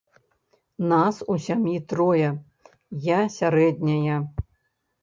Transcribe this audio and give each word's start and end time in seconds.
Нас 0.91 1.19
у 1.33 1.35
сям'і 1.49 1.77
трое, 1.93 2.29
я 3.17 3.21
сярэдняя. 3.39 4.19